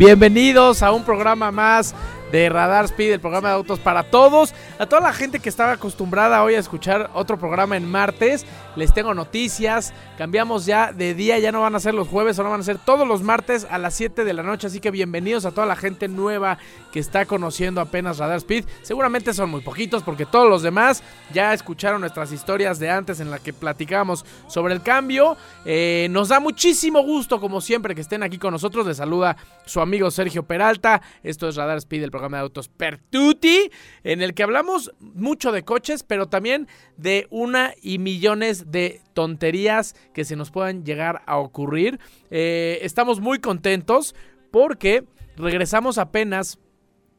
[0.00, 1.94] Bienvenidos a un programa más
[2.32, 4.54] de Radar Speed, el programa de autos para todos.
[4.80, 8.94] A toda la gente que estaba acostumbrada hoy a escuchar otro programa en martes, les
[8.94, 9.92] tengo noticias.
[10.16, 12.78] Cambiamos ya de día, ya no van a ser los jueves, ahora van a ser
[12.78, 14.68] todos los martes a las 7 de la noche.
[14.68, 16.56] Así que bienvenidos a toda la gente nueva
[16.92, 18.64] que está conociendo apenas Radar Speed.
[18.80, 23.30] Seguramente son muy poquitos porque todos los demás ya escucharon nuestras historias de antes en
[23.30, 25.36] la que platicábamos sobre el cambio.
[25.66, 28.86] Eh, nos da muchísimo gusto, como siempre, que estén aquí con nosotros.
[28.86, 31.02] Les saluda su amigo Sergio Peralta.
[31.22, 33.70] Esto es Radar Speed, el programa de autos Pertuti,
[34.04, 34.69] en el que hablamos
[35.00, 40.84] mucho de coches, pero también de una y millones de tonterías que se nos puedan
[40.84, 41.98] llegar a ocurrir.
[42.30, 44.14] Eh, estamos muy contentos
[44.50, 45.04] porque
[45.36, 46.58] regresamos apenas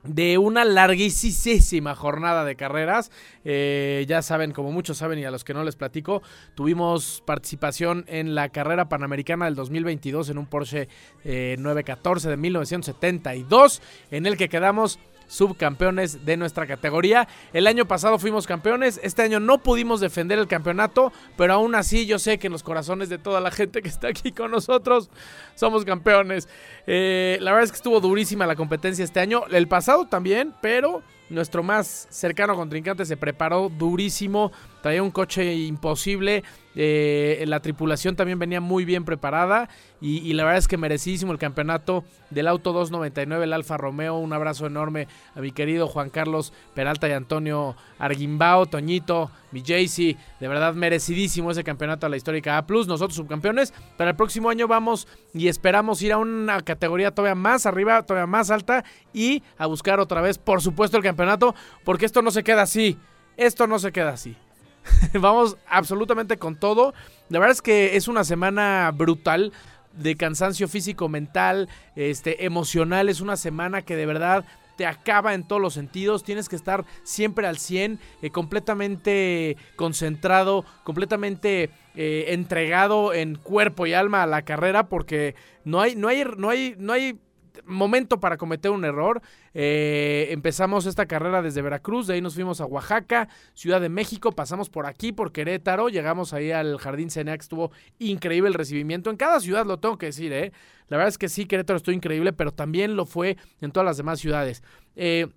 [0.04, 3.12] de una larguísima jornada de carreras.
[3.46, 6.22] Eh, ya saben, como muchos saben y a los que no les platico,
[6.56, 10.88] tuvimos participación en la carrera panamericana del 2022 en un Porsche
[11.24, 15.00] eh, 914 de 1972, en el que quedamos
[15.32, 17.26] subcampeones de nuestra categoría.
[17.54, 22.06] El año pasado fuimos campeones, este año no pudimos defender el campeonato, pero aún así
[22.06, 25.10] yo sé que en los corazones de toda la gente que está aquí con nosotros
[25.56, 26.50] somos campeones.
[26.86, 31.02] Eh, la verdad es que estuvo durísima la competencia este año, el pasado también, pero
[31.30, 36.44] nuestro más cercano contrincante se preparó durísimo, traía un coche imposible,
[36.76, 39.68] eh, la tripulación también venía muy bien preparada
[40.00, 44.16] y, y, la verdad es que merecidísimo el campeonato del Auto 299, el Alfa Romeo,
[44.18, 50.18] un abrazo enorme a mi querido Juan Carlos Peralta y Antonio Arguimbao, Toñito, mi Jaycee,
[50.40, 54.68] de verdad merecidísimo ese campeonato a la histórica A+, nosotros subcampeones, para el próximo año
[54.68, 59.66] vamos y esperamos ir a una categoría todavía más arriba, todavía más alta y a
[59.66, 61.54] buscar otra vez, por supuesto, el campeonato,
[61.84, 62.98] porque esto no se queda así,
[63.36, 64.38] esto no se queda así.
[65.14, 66.94] Vamos absolutamente con todo.
[67.30, 69.52] La verdad es que es una semana brutal
[69.94, 73.10] de cansancio físico, mental, este, emocional.
[73.10, 74.46] Es una semana que de verdad
[74.78, 76.24] te acaba en todos los sentidos.
[76.24, 83.94] Tienes que estar siempre al 100, eh, completamente concentrado, completamente eh, entregado en cuerpo y
[83.94, 87.20] alma a la carrera, porque no hay, no hay, no hay, no hay
[87.66, 89.22] momento para cometer un error.
[89.54, 94.32] Eh, empezamos esta carrera desde Veracruz, de ahí nos fuimos a Oaxaca, Ciudad de México,
[94.32, 99.10] pasamos por aquí, por Querétaro, llegamos ahí al Jardín Ceneac, estuvo increíble el recibimiento.
[99.10, 100.52] En cada ciudad lo tengo que decir, ¿eh?
[100.88, 103.98] La verdad es que sí, Querétaro estuvo increíble, pero también lo fue en todas las
[103.98, 104.62] demás ciudades.
[104.96, 105.28] Eh,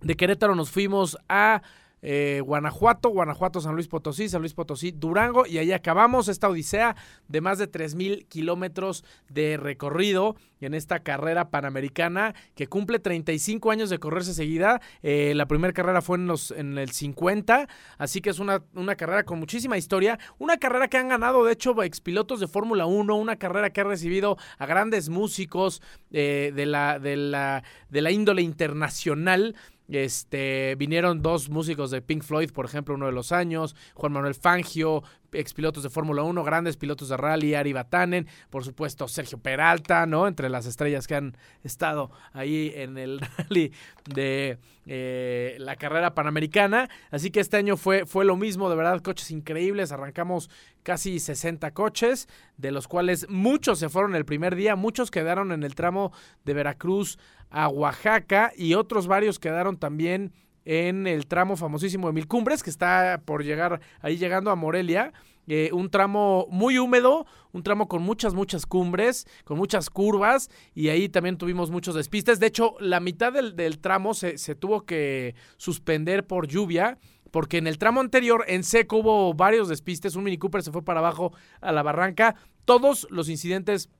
[0.00, 1.62] de Querétaro nos fuimos a
[2.06, 6.96] eh, Guanajuato, Guanajuato, San Luis Potosí, San Luis Potosí, Durango y ahí acabamos esta odisea
[7.28, 13.88] de más de 3.000 kilómetros de recorrido en esta carrera panamericana que cumple 35 años
[13.90, 14.82] de correrse seguida.
[15.02, 18.96] Eh, la primera carrera fue en, los, en el 50, así que es una, una
[18.96, 23.16] carrera con muchísima historia, una carrera que han ganado de hecho expilotos de Fórmula 1,
[23.16, 28.10] una carrera que ha recibido a grandes músicos eh, de, la, de, la, de la
[28.10, 29.56] índole internacional.
[29.88, 34.34] Este, vinieron dos músicos de Pink Floyd, por ejemplo, uno de los años, Juan Manuel
[34.34, 35.02] Fangio,
[35.34, 40.26] expilotos de Fórmula 1, grandes pilotos de rally, Ari Batanen, por supuesto Sergio Peralta, ¿no?
[40.26, 43.72] Entre las estrellas que han estado ahí en el rally
[44.12, 46.88] de eh, la carrera panamericana.
[47.10, 49.92] Así que este año fue, fue lo mismo, de verdad, coches increíbles.
[49.92, 50.50] Arrancamos
[50.82, 55.62] casi 60 coches, de los cuales muchos se fueron el primer día, muchos quedaron en
[55.62, 56.12] el tramo
[56.44, 57.18] de Veracruz
[57.50, 60.32] a Oaxaca y otros varios quedaron también
[60.64, 65.12] en el tramo famosísimo de Mil Cumbres, que está por llegar ahí llegando a Morelia.
[65.46, 70.88] Eh, un tramo muy húmedo, un tramo con muchas, muchas cumbres, con muchas curvas, y
[70.88, 72.40] ahí también tuvimos muchos despistes.
[72.40, 76.98] De hecho, la mitad del, tramo se, se tuvo que suspender por lluvia
[77.30, 80.84] porque en el tramo anterior en seco hubo varios despistes, un Mini Cooper se fue
[80.84, 83.90] para abajo a la barranca, todos los incidentes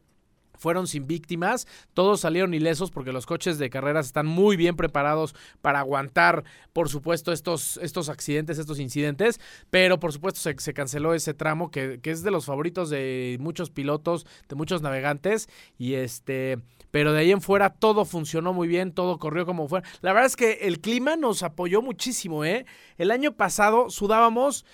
[0.56, 5.34] fueron sin víctimas, todos salieron ilesos porque los coches de carreras están muy bien preparados
[5.62, 9.40] para aguantar, por supuesto, estos, estos accidentes, estos incidentes,
[9.70, 13.36] pero por supuesto se, se canceló ese tramo que, que es de los favoritos de
[13.40, 15.48] muchos pilotos, de muchos navegantes,
[15.78, 16.58] y este,
[16.90, 19.82] pero de ahí en fuera todo funcionó muy bien, todo corrió como fue.
[20.00, 22.66] La verdad es que el clima nos apoyó muchísimo, ¿eh?
[22.98, 24.64] El año pasado sudábamos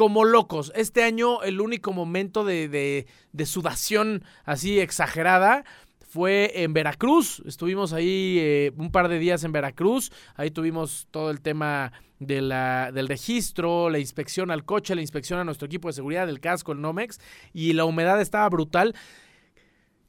[0.00, 0.72] como locos.
[0.74, 5.62] Este año el único momento de, de, de sudación así exagerada
[6.08, 7.42] fue en Veracruz.
[7.44, 10.10] Estuvimos ahí eh, un par de días en Veracruz.
[10.36, 15.38] Ahí tuvimos todo el tema de la, del registro, la inspección al coche, la inspección
[15.38, 17.20] a nuestro equipo de seguridad, del casco, el Nomex.
[17.52, 18.94] Y la humedad estaba brutal.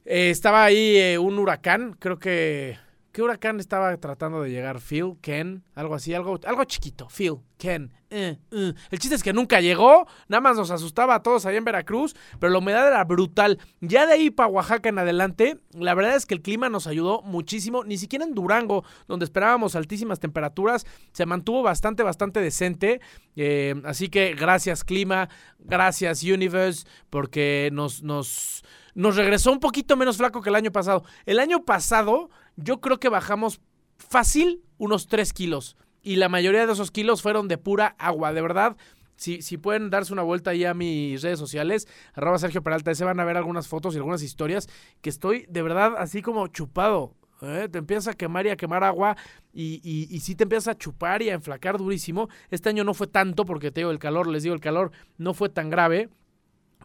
[0.05, 2.77] Eh, estaba ahí eh, un huracán, creo que...
[3.11, 4.79] ¿Qué huracán estaba tratando de llegar?
[4.79, 7.09] Phil, Ken, algo así, algo, algo chiquito.
[7.09, 7.91] Phil, Ken.
[8.09, 8.73] eh, eh.
[8.89, 12.15] El chiste es que nunca llegó, nada más nos asustaba a todos allá en Veracruz,
[12.39, 13.59] pero la humedad era brutal.
[13.81, 17.21] Ya de ahí para Oaxaca en adelante, la verdad es que el clima nos ayudó
[17.23, 17.83] muchísimo.
[17.83, 23.01] Ni siquiera en Durango, donde esperábamos altísimas temperaturas, se mantuvo bastante, bastante decente.
[23.35, 25.27] Eh, así que gracias clima,
[25.59, 28.63] gracias Universe, porque nos, nos,
[28.95, 31.03] nos regresó un poquito menos flaco que el año pasado.
[31.25, 33.61] El año pasado yo creo que bajamos
[33.97, 35.77] fácil unos 3 kilos.
[36.01, 38.75] Y la mayoría de esos kilos fueron de pura agua, de verdad.
[39.15, 43.05] Si, si pueden darse una vuelta ahí a mis redes sociales, arroba Sergio Peralta, se
[43.05, 44.67] van a ver algunas fotos y algunas historias
[45.01, 47.13] que estoy de verdad así como chupado.
[47.43, 47.69] ¿eh?
[47.71, 49.15] Te empiezas a quemar y a quemar agua
[49.53, 52.29] y, y, y sí te empiezas a chupar y a enflacar durísimo.
[52.49, 55.35] Este año no fue tanto porque te digo, el calor, les digo, el calor no
[55.35, 56.09] fue tan grave.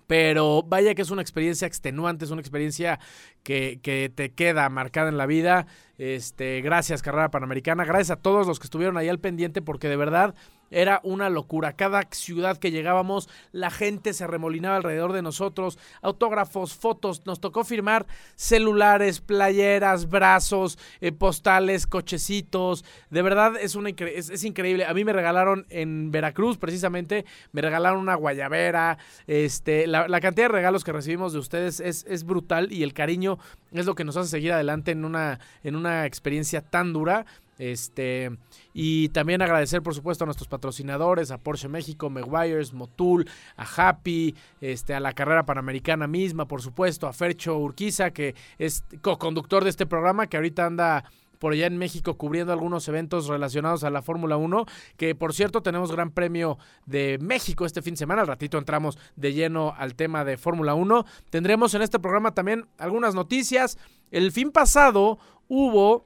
[0.07, 3.01] Pero vaya que es una experiencia extenuante, es una experiencia
[3.43, 5.67] que, que, te queda marcada en la vida.
[5.99, 7.85] Este, gracias, Carrera Panamericana.
[7.85, 10.35] Gracias a todos los que estuvieron ahí al pendiente, porque de verdad
[10.71, 11.75] era una locura.
[11.75, 15.79] Cada ciudad que llegábamos, la gente se remolinaba alrededor de nosotros.
[16.03, 17.23] Autógrafos, fotos.
[17.27, 22.85] Nos tocó firmar celulares, playeras, brazos, eh, postales, cochecitos.
[23.11, 24.85] De verdad es, una es, increíble.
[24.87, 28.99] A mí me regalaron en Veracruz, precisamente, me regalaron una guayabera.
[29.27, 32.93] Este, la, la cantidad de regalos que recibimos de ustedes es, es, brutal y el
[32.93, 33.39] cariño
[33.73, 37.27] es lo que nos hace seguir adelante en una, en una experiencia tan dura.
[37.59, 38.31] Este,
[38.75, 44.35] y también agradecer, por supuesto, a nuestros patrocinadores, a Porsche México, Meguiars, Motul, a Happy,
[44.61, 49.71] este, a la carrera panamericana misma, por supuesto, a Fercho Urquiza, que es co-conductor de
[49.71, 51.05] este programa, que ahorita anda
[51.39, 54.67] por allá en México cubriendo algunos eventos relacionados a la Fórmula 1,
[54.97, 58.99] que por cierto tenemos Gran Premio de México este fin de semana, al ratito entramos
[59.17, 61.05] de lleno al tema de Fórmula 1.
[61.31, 63.79] Tendremos en este programa también algunas noticias.
[64.11, 65.19] El fin pasado
[65.49, 66.05] hubo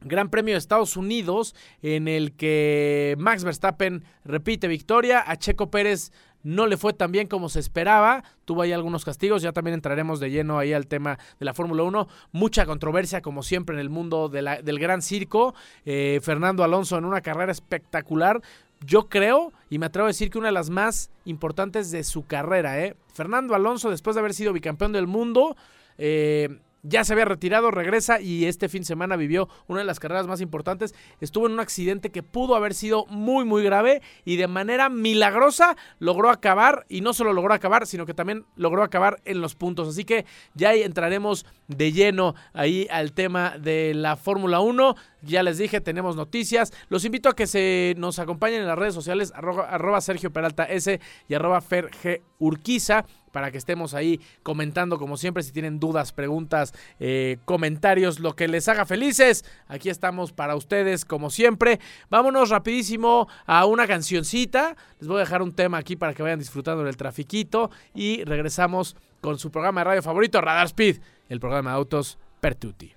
[0.00, 6.12] Gran Premio de Estados Unidos en el que Max Verstappen repite victoria, a Checo Pérez
[6.42, 10.20] no le fue tan bien como se esperaba, tuvo ahí algunos castigos, ya también entraremos
[10.20, 13.90] de lleno ahí al tema de la Fórmula 1, mucha controversia como siempre en el
[13.90, 15.54] mundo de del gran circo,
[15.84, 18.40] eh, Fernando Alonso en una carrera espectacular,
[18.86, 22.24] yo creo y me atrevo a decir que una de las más importantes de su
[22.26, 22.94] carrera, ¿eh?
[23.12, 25.56] Fernando Alonso después de haber sido bicampeón del mundo,
[25.98, 30.00] eh, ya se había retirado, regresa y este fin de semana vivió una de las
[30.00, 30.94] carreras más importantes.
[31.20, 35.76] Estuvo en un accidente que pudo haber sido muy, muy grave y de manera milagrosa
[35.98, 39.88] logró acabar y no solo logró acabar, sino que también logró acabar en los puntos.
[39.88, 44.94] Así que ya entraremos de lleno ahí al tema de la Fórmula 1.
[45.22, 46.72] Ya les dije, tenemos noticias.
[46.88, 50.64] Los invito a que se nos acompañen en las redes sociales, arroba, arroba Sergio Peralta
[50.64, 53.04] S y arroba Fer G Urquiza
[53.38, 58.48] para que estemos ahí comentando como siempre si tienen dudas, preguntas, eh, comentarios, lo que
[58.48, 59.44] les haga felices.
[59.68, 61.78] Aquí estamos para ustedes como siempre.
[62.10, 64.74] Vámonos rapidísimo a una cancioncita.
[64.98, 68.96] Les voy a dejar un tema aquí para que vayan disfrutando del trafiquito y regresamos
[69.20, 72.92] con su programa de radio favorito, Radar Speed, el programa de autos Pertuti.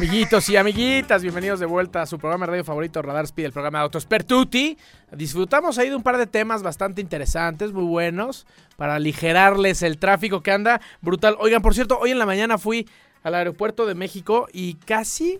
[0.00, 3.52] Amiguitos y amiguitas, bienvenidos de vuelta a su programa de radio favorito, Radar Speed, el
[3.52, 4.78] programa de Autos Pertuti.
[5.12, 8.46] Disfrutamos ahí de un par de temas bastante interesantes, muy buenos,
[8.78, 11.36] para aligerarles el tráfico que anda brutal.
[11.38, 12.88] Oigan, por cierto, hoy en la mañana fui
[13.22, 15.38] al aeropuerto de México y casi,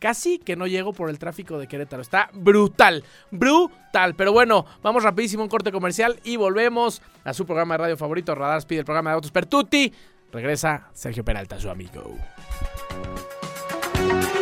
[0.00, 2.02] casi que no llego por el tráfico de Querétaro.
[2.02, 4.16] Está brutal, brutal.
[4.16, 8.34] Pero bueno, vamos rapidísimo un corte comercial y volvemos a su programa de radio favorito,
[8.34, 9.92] Radar Speed, el programa de Autos Pertuti.
[10.32, 12.16] Regresa Sergio Peralta, su amigo.
[14.20, 14.41] thank you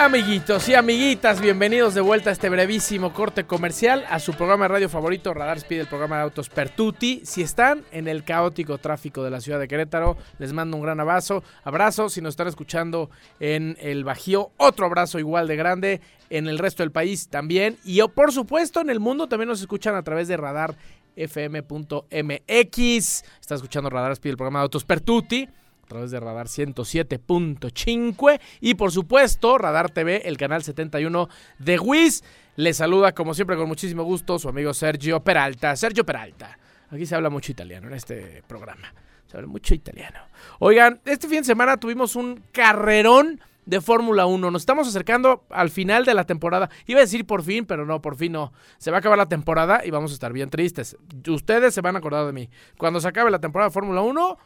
[0.00, 4.68] Amiguitos y amiguitas, bienvenidos de vuelta a este brevísimo corte comercial a su programa de
[4.68, 7.22] radio favorito, Radar Speed, el programa de autos Pertuti.
[7.24, 11.00] Si están en el caótico tráfico de la ciudad de Querétaro, les mando un gran
[11.00, 11.42] abrazo.
[11.64, 16.00] Abrazo, si nos están escuchando en el Bajío, otro abrazo igual de grande.
[16.30, 17.76] En el resto del país también.
[17.84, 20.76] Y oh, por supuesto, en el mundo también nos escuchan a través de Radar
[21.16, 22.06] fm.mx.
[23.40, 25.48] Está escuchando Radar Speed, el programa de autos Pertuti
[25.88, 32.22] a través de Radar 107.5 y por supuesto Radar TV, el canal 71 de WIS.
[32.56, 35.74] Le saluda como siempre con muchísimo gusto su amigo Sergio Peralta.
[35.76, 36.58] Sergio Peralta.
[36.90, 38.92] Aquí se habla mucho italiano en este programa.
[39.28, 40.18] Se habla mucho italiano.
[40.58, 44.50] Oigan, este fin de semana tuvimos un carrerón de Fórmula 1.
[44.50, 46.68] Nos estamos acercando al final de la temporada.
[46.86, 48.52] Iba a decir por fin, pero no, por fin no.
[48.76, 50.98] Se va a acabar la temporada y vamos a estar bien tristes.
[51.26, 52.50] Ustedes se van a acordar de mí.
[52.76, 54.38] Cuando se acabe la temporada de Fórmula 1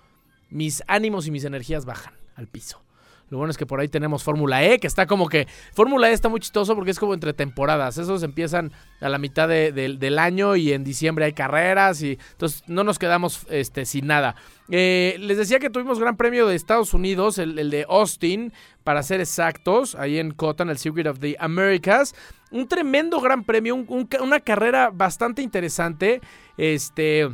[0.53, 2.83] mis ánimos y mis energías bajan al piso.
[3.29, 5.49] Lo bueno es que por ahí tenemos Fórmula E, que está como que.
[5.73, 7.97] Fórmula E está muy chistoso porque es como entre temporadas.
[7.97, 12.19] Esos empiezan a la mitad de- de- del año y en diciembre hay carreras y
[12.33, 14.37] entonces no nos quedamos este, sin nada.
[14.69, 18.53] Eh, les decía que tuvimos Gran Premio de Estados Unidos, el, de Austin,
[18.85, 22.15] para ser exactos, ahí en Cotton, el Circuit of the Americas.
[22.51, 26.21] Un tremendo Gran Premio, una carrera bastante interesante.
[26.59, 27.31] Este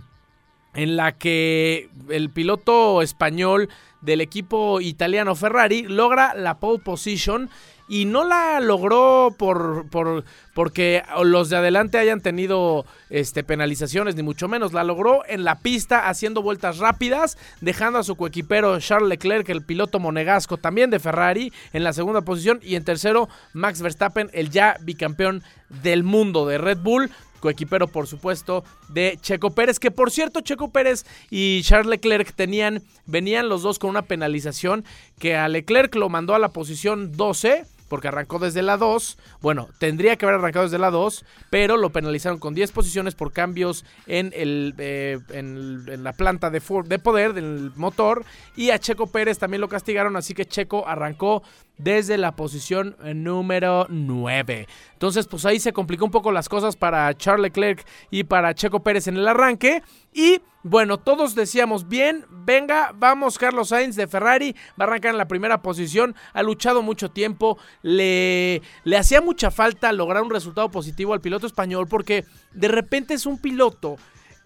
[0.75, 3.68] en la que el piloto español
[4.00, 7.50] del equipo italiano Ferrari logra la pole position
[7.88, 14.22] y no la logró por, por porque los de adelante hayan tenido este penalizaciones ni
[14.22, 14.75] mucho menos.
[14.75, 19.64] La logró en la pista haciendo vueltas rápidas dejando a su coequipero Charles Leclerc el
[19.64, 22.60] piloto monegasco también de Ferrari en la segunda posición.
[22.62, 25.42] Y en tercero Max Verstappen el ya bicampeón
[25.82, 27.10] del mundo de Red Bull
[27.40, 32.83] coequipero por supuesto de Checo Pérez, que por cierto Checo Pérez y Charles Leclerc tenían,
[33.07, 34.85] venían los dos con una penalización
[35.18, 39.16] que a Leclerc lo mandó a la posición 12 porque arrancó desde la 2.
[39.40, 43.33] Bueno, tendría que haber arrancado desde la 2, pero lo penalizaron con 10 posiciones por
[43.33, 48.26] cambios en, el, eh, en, en la planta de, for- de poder del motor.
[48.57, 51.42] Y a Checo Pérez también lo castigaron, así que Checo arrancó
[51.78, 54.66] desde la posición eh, número 9.
[54.92, 58.82] Entonces, pues ahí se complicó un poco las cosas para Charles Leclerc y para Checo
[58.82, 59.82] Pérez en el arranque.
[60.12, 65.18] Y bueno, todos decíamos, bien, venga, vamos, Carlos Sainz de Ferrari, va a arrancar en
[65.18, 70.70] la primera posición, ha luchado mucho tiempo, le, le hacía mucha falta lograr un resultado
[70.70, 73.97] positivo al piloto español porque de repente es un piloto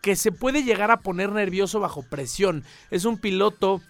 [0.02, 2.64] que se puede llegar a poner nervioso bajo presión.
[2.90, 3.80] Es un piloto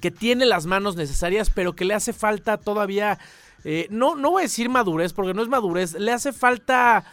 [0.00, 3.18] que tiene las manos necesarias, pero que le hace falta todavía,
[3.64, 7.04] eh, no, no voy a decir madurez, porque no es madurez, le hace falta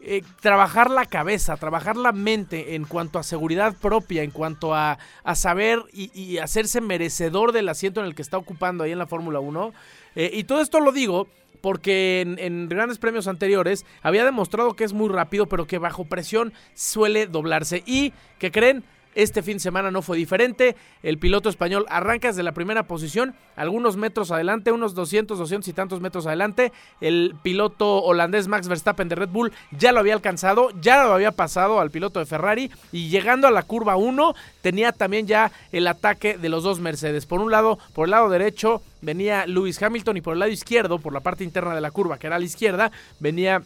[0.00, 4.96] eh, trabajar la cabeza, trabajar la mente en cuanto a seguridad propia, en cuanto a,
[5.24, 9.08] a saber y, hacerse merecedor del asiento en el que está ocupando ahí en la
[9.08, 9.72] Fórmula 1.
[10.14, 11.26] Eh, y todo esto lo digo
[11.60, 16.04] porque en, en grandes premios anteriores había demostrado que es muy rápido, pero que bajo
[16.04, 17.82] presión suele doblarse.
[17.84, 18.84] Y, ¿qué creen?
[19.18, 20.76] Este fin de semana no fue diferente.
[21.02, 25.72] El piloto español arranca desde la primera posición, algunos metros adelante, unos 200, 200 y
[25.72, 26.72] tantos metros adelante.
[27.00, 31.32] El piloto holandés Max Verstappen de Red Bull ya lo había alcanzado, ya lo había
[31.32, 35.88] pasado al piloto de Ferrari y llegando a la curva 1 tenía también ya el
[35.88, 37.26] ataque de los dos Mercedes.
[37.26, 41.00] Por un lado, por el lado derecho venía Lewis Hamilton y por el lado izquierdo,
[41.00, 43.64] por la parte interna de la curva que era la izquierda, venía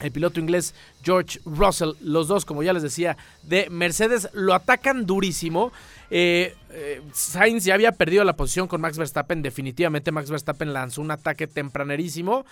[0.00, 5.06] el piloto inglés George Russell, los dos, como ya les decía, de Mercedes, lo atacan
[5.06, 5.72] durísimo.
[6.10, 9.42] Eh, eh, Sainz ya había perdido la posición con Max Verstappen.
[9.42, 12.44] Definitivamente Max Verstappen lanzó un ataque tempranerísimo.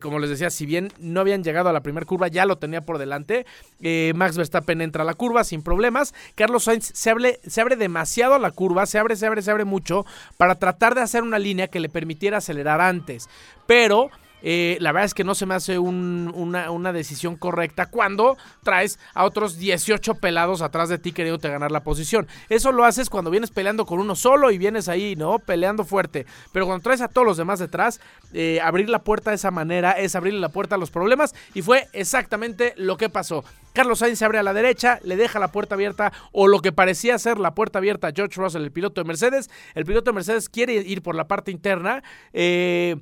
[0.00, 2.82] Como les decía, si bien no habían llegado a la primera curva, ya lo tenía
[2.82, 3.46] por delante.
[3.82, 6.14] Eh, Max Verstappen entra a la curva sin problemas.
[6.34, 9.50] Carlos Sainz se abre, se abre demasiado a la curva, se abre, se abre, se
[9.50, 13.28] abre mucho para tratar de hacer una línea que le permitiera acelerar antes.
[13.66, 14.10] Pero
[14.42, 18.36] eh, la verdad es que no se me hace un- una, una decisión correcta cuando
[18.62, 22.26] traes a otros 18 pelados atrás de ti queriéndote ganar la posición.
[22.48, 25.38] Eso lo haces cuando vienes peleando con uno solo y vienes ahí, ¿no?
[25.38, 26.26] Peleando fuerte.
[26.52, 28.00] Pero cuando traes a todos los demás detrás,
[28.32, 31.62] eh, abrir la puerta de esa manera es abrirle la puerta a los problemas y
[31.62, 33.44] fue exactamente lo que pasó.
[33.72, 36.72] Carlos Sainz se abre a la derecha, le deja la puerta abierta o lo que
[36.72, 39.50] parecía ser la puerta abierta a George Russell, el piloto de Mercedes.
[39.74, 42.02] El piloto de Mercedes quiere ir por la parte interna.
[42.32, 42.96] Eh,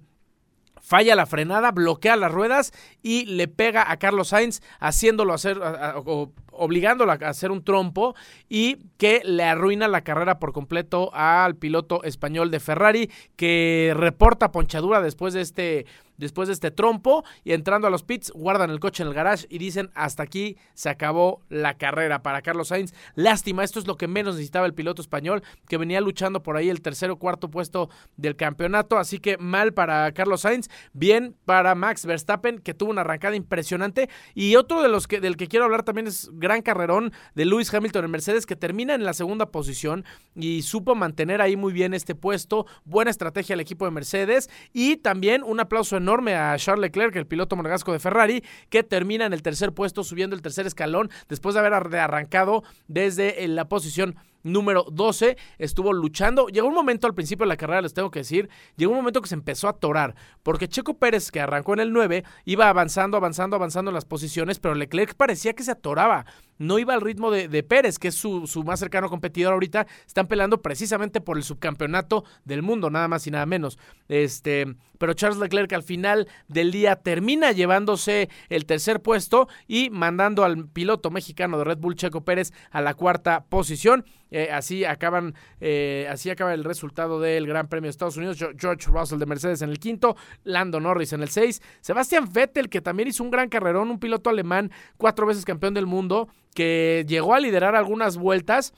[0.85, 2.73] falla la frenada, bloquea las ruedas
[3.03, 8.15] y le pega a Carlos Sainz haciéndolo hacer o obligándolo a hacer un trompo
[8.49, 14.53] y que le arruina la carrera por completo al piloto español de Ferrari que reporta
[14.53, 15.87] ponchadura después de este
[16.17, 19.47] después de este trompo y entrando a los pits, guardan el coche en el garage
[19.49, 22.93] y dicen hasta aquí se acabó la carrera para Carlos Sainz.
[23.15, 26.69] Lástima, esto es lo que menos necesitaba el piloto español, que venía luchando por ahí
[26.69, 31.75] el tercero o cuarto puesto del campeonato, así que mal para Carlos Sainz, bien para
[31.75, 34.09] Max Verstappen, que tuvo una arrancada impresionante.
[34.35, 37.73] Y otro de los que, del que quiero hablar también es gran carrerón de Lewis
[37.73, 40.05] Hamilton en Mercedes, que termina en la segunda posición
[40.35, 42.67] y supo mantener ahí muy bien este puesto.
[42.85, 44.51] Buena estrategia el equipo de Mercedes.
[44.73, 49.25] Y también un aplauso enorme a Charles Leclerc, el piloto monegasco de Ferrari, que termina
[49.27, 53.49] en el tercer puesto, subiendo el tercer escalón después de haber ar- arrancado desde eh,
[53.49, 56.47] la posición número 12, estuvo luchando.
[56.47, 59.21] Llegó un momento al principio de la carrera, les tengo que decir, llegó un momento
[59.21, 63.17] que se empezó a atorar, porque Checo Pérez, que arrancó en el 9, iba avanzando,
[63.17, 66.27] avanzando, avanzando en las posiciones, pero Leclerc parecía que se atoraba.
[66.57, 69.89] No iba al ritmo de, Pérez, que es su, su más cercano competidor ahorita.
[70.07, 73.77] Están peleando precisamente por el subcampeonato del mundo, nada más y nada menos.
[74.09, 80.45] Este, pero Charles Leclerc al final del día termina llevándose el tercer puesto y mandando
[80.45, 84.05] al piloto mexicano de Red Bull Checo Pérez a la cuarta posición.
[84.37, 88.37] Eh, así acaban, eh, así acaba el resultado del Gran Premio de Estados Unidos.
[88.37, 92.81] George Russell de Mercedes en el quinto, Lando Norris en el seis, Sebastian Vettel que
[92.81, 97.33] también hizo un gran carrerón, un piloto alemán, cuatro veces campeón del mundo, que llegó
[97.33, 98.75] a liderar algunas vueltas.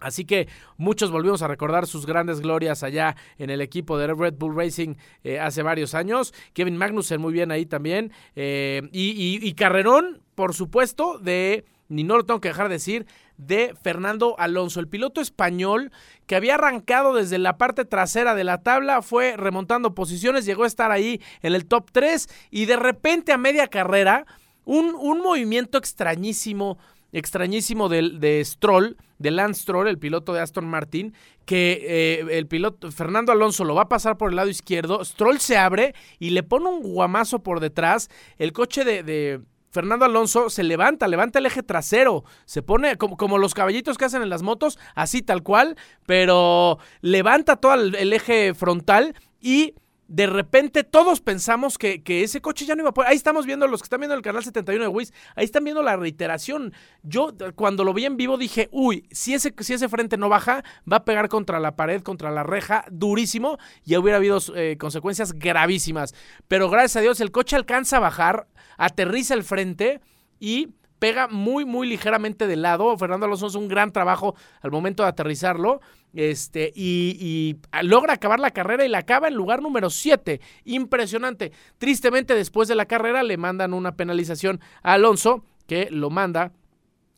[0.00, 4.34] Así que muchos volvimos a recordar sus grandes glorias allá en el equipo de Red
[4.38, 6.34] Bull Racing eh, hace varios años.
[6.52, 8.10] Kevin Magnussen muy bien ahí también.
[8.34, 13.06] Y, y- y carrerón, por supuesto, de, ni no lo tengo que dejar de decir,
[13.46, 15.90] de Fernando Alonso, el piloto español
[16.26, 20.68] que había arrancado desde la parte trasera de la tabla, fue remontando posiciones, llegó a
[20.68, 24.26] estar ahí en el top 3 y de repente a media carrera,
[24.64, 26.78] un, un movimiento extrañísimo
[27.12, 32.46] extrañísimo del, de Stroll, de Lance Stroll, el piloto de Aston Martin, que eh, el
[32.46, 36.30] piloto Fernando Alonso lo va a pasar por el lado izquierdo, Stroll se abre y
[36.30, 39.40] le pone un guamazo por detrás, el coche de, de
[39.70, 44.04] Fernando Alonso se levanta, levanta el eje trasero, se pone como, como los caballitos que
[44.04, 49.74] hacen en las motos, así tal cual, pero levanta todo el, el eje frontal y
[50.10, 53.10] de repente todos pensamos que, que, ese coche ya no iba a poder.
[53.10, 55.84] Ahí estamos viendo, los que están viendo el canal 71 de Wiz, ahí están viendo
[55.84, 56.74] la reiteración.
[57.04, 60.64] Yo cuando lo vi en vivo dije, uy, si ese, si ese frente no baja,
[60.90, 65.32] va a pegar contra la pared, contra la reja, durísimo, y hubiera habido eh, consecuencias
[65.32, 66.12] gravísimas.
[66.48, 70.00] Pero gracias a Dios el coche alcanza a bajar, aterriza el frente
[70.40, 70.70] y
[71.00, 72.96] pega muy, muy ligeramente de lado.
[72.96, 75.80] Fernando Alonso hace un gran trabajo al momento de aterrizarlo.
[76.12, 80.40] Este, y, y, logra acabar la carrera y la acaba en lugar número 7.
[80.64, 81.50] Impresionante.
[81.78, 86.52] Tristemente, después de la carrera le mandan una penalización a Alonso, que lo manda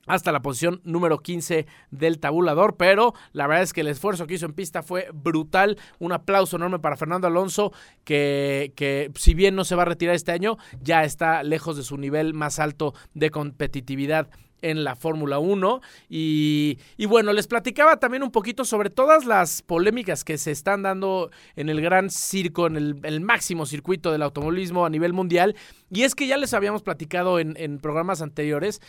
[0.06, 4.34] hasta la posición número 15 del tabulador, pero la verdad es que el esfuerzo que
[4.34, 5.78] hizo en pista fue brutal.
[5.98, 7.72] Un aplauso enorme para Fernando Alonso,
[8.04, 11.84] que, que si bien no se va a retirar este año, ya está lejos de
[11.84, 14.28] su nivel más alto de competitividad
[14.62, 15.80] en la Fórmula 1.
[16.08, 20.82] Y, y, bueno, les platicaba también un poquito sobre todas las polémicas que se están
[20.82, 25.56] dando en el gran circo, en el, máximo circuito del automovilismo a nivel mundial.
[25.90, 28.80] Y es que ya les habíamos platicado en programas anteriores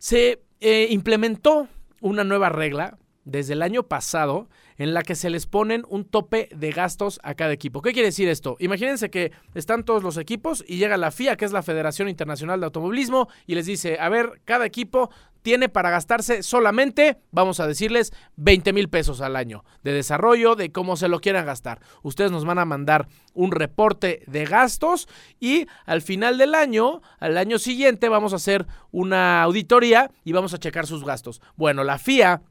[0.00, 1.68] se eh, implementó
[2.00, 6.48] una nueva regla desde el año pasado en la que se les ponen un tope
[6.56, 7.82] de gastos a cada equipo.
[7.82, 8.56] ¿Qué quiere decir esto?
[8.60, 12.60] Imagínense que están todos los equipos y llega la FIA, que es la Federación Internacional
[12.60, 15.10] de Automovilismo, y les dice, a ver, cada equipo
[15.42, 20.72] tiene para gastarse solamente, vamos a decirles, 20 mil pesos al año de desarrollo, de
[20.72, 21.80] cómo se lo quieran gastar.
[22.02, 27.38] Ustedes nos van a mandar un reporte de gastos y al final del año, al
[27.38, 31.40] año siguiente, vamos a hacer una auditoría y vamos a checar sus gastos.
[31.56, 32.42] Bueno, la FIA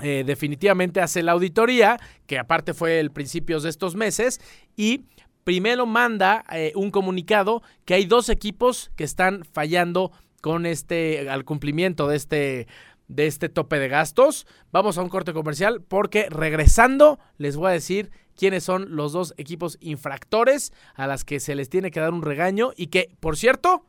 [0.00, 4.40] eh, definitivamente hace la auditoría, que aparte fue el principios de estos meses,
[4.76, 5.04] y
[5.44, 10.10] primero manda eh, un comunicado que hay dos equipos que están fallando
[10.44, 12.66] con este, al cumplimiento de este,
[13.08, 14.46] de este tope de gastos.
[14.72, 19.32] Vamos a un corte comercial porque regresando les voy a decir quiénes son los dos
[19.38, 23.38] equipos infractores a las que se les tiene que dar un regaño y que, por
[23.38, 23.86] cierto,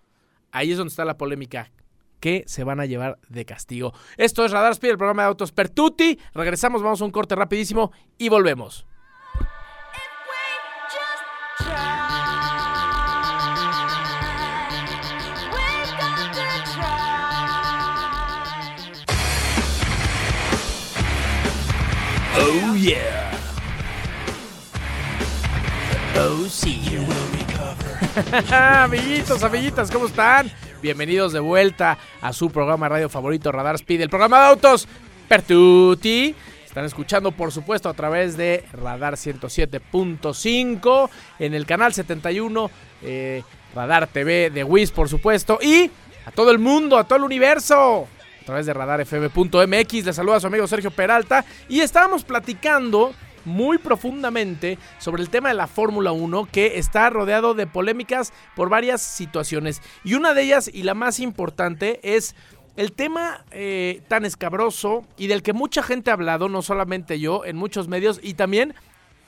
[0.53, 1.73] ahí es donde está la polémica
[2.21, 3.91] que se van a llevar de castigo.
[4.15, 6.17] Esto es Radar Speed, el programa de autos Pertuti.
[6.33, 8.85] Regresamos, vamos a un corte rapidísimo y volvemos.
[22.57, 23.31] Oh yeah.
[26.17, 26.81] Oh sí.
[28.53, 30.49] amiguitos, amiguitas, ¿cómo están?
[30.81, 34.87] Bienvenidos de vuelta a su programa radio favorito Radar Speed, el programa de autos
[35.27, 36.33] Pertuti.
[36.65, 44.07] Están escuchando, por supuesto, a través de Radar 107.5 en el canal 71, eh, Radar
[44.07, 45.91] TV de Wiz, por supuesto, y
[46.25, 48.07] a todo el mundo, a todo el universo,
[48.45, 50.05] a través de radarfm.mx.
[50.05, 53.11] Les saluda a su amigo Sergio Peralta y estábamos platicando
[53.43, 58.69] muy profundamente sobre el tema de la Fórmula 1 que está rodeado de polémicas por
[58.69, 59.81] varias situaciones.
[60.03, 62.35] Y una de ellas, y la más importante, es
[62.75, 67.45] el tema eh, tan escabroso y del que mucha gente ha hablado, no solamente yo,
[67.45, 68.75] en muchos medios y también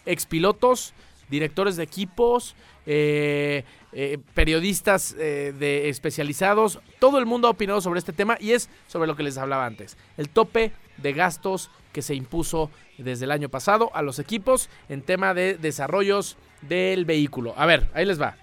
[0.06, 0.93] expilotos,
[1.27, 8.00] directores de equipos, eh, eh, periodistas eh, de especializados, todo el mundo ha opinado sobre
[8.00, 12.02] este tema y es sobre lo que les hablaba antes, el tope de gastos que
[12.02, 17.54] se impuso desde el año pasado a los equipos en tema de desarrollos del vehículo.
[17.56, 18.36] A ver, ahí les va.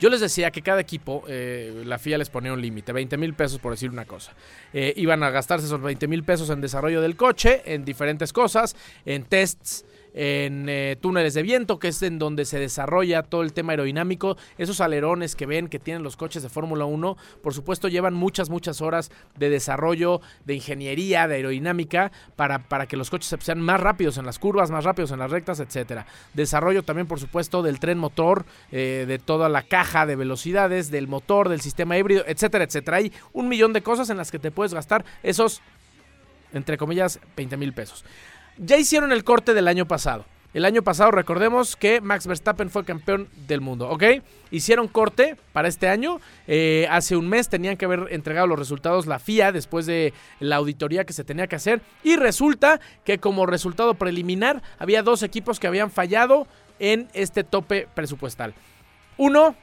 [0.00, 3.34] Yo les decía que cada equipo, eh, la FIA les ponía un límite, 20 mil
[3.34, 4.32] pesos por decir una cosa.
[4.72, 8.74] Iban a gastarse esos 20 mil pesos en desarrollo del coche, en diferentes cosas,
[9.06, 13.52] en tests, en eh, túneles de viento, que es en donde se desarrolla todo el
[13.52, 14.36] tema aerodinámico.
[14.58, 18.50] Esos alerones que ven que tienen los coches de Fórmula 1, por supuesto llevan muchas,
[18.50, 23.80] muchas horas de desarrollo, de ingeniería, de aerodinámica, para, para que los coches sean más
[23.80, 26.06] rápidos en las curvas, más rápidos en las rectas, etcétera.
[26.34, 31.08] Desarrollo también, por supuesto, del tren motor, eh, de toda la caja de velocidades, del
[31.08, 32.98] motor, del sistema híbrido, etcétera, etcétera.
[32.98, 35.62] Hay un millón de cosas en las que te puedes gastar esos,
[36.52, 38.04] entre comillas, 20 mil pesos.
[38.64, 40.24] Ya hicieron el corte del año pasado.
[40.54, 44.04] El año pasado recordemos que Max Verstappen fue campeón del mundo, ¿ok?
[44.52, 46.20] Hicieron corte para este año.
[46.46, 50.56] Eh, hace un mes tenían que haber entregado los resultados la FIA después de la
[50.56, 51.80] auditoría que se tenía que hacer.
[52.04, 56.46] Y resulta que como resultado preliminar había dos equipos que habían fallado
[56.78, 58.54] en este tope presupuestal.
[59.16, 59.56] Uno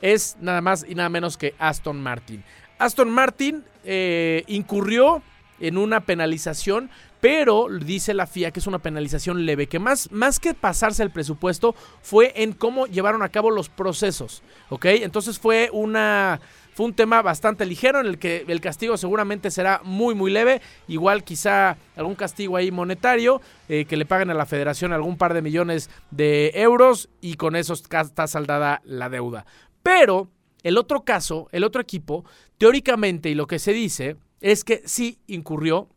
[0.00, 2.42] es nada más y nada menos que Aston Martin.
[2.80, 5.22] Aston Martin eh, incurrió
[5.60, 6.90] en una penalización,
[7.20, 11.10] pero dice la FIA que es una penalización leve, que más, más que pasarse el
[11.10, 14.86] presupuesto fue en cómo llevaron a cabo los procesos, ¿ok?
[14.86, 16.40] Entonces fue una...
[16.74, 20.62] Fue un tema bastante ligero en el que el castigo seguramente será muy muy leve,
[20.86, 25.34] igual quizá algún castigo ahí monetario, eh, que le paguen a la federación algún par
[25.34, 29.44] de millones de euros y con eso está saldada la deuda.
[29.82, 30.28] Pero
[30.62, 32.24] el otro caso, el otro equipo,
[32.58, 35.88] teóricamente y lo que se dice es que sí incurrió